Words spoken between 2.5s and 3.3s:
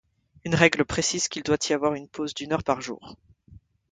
heure par jour.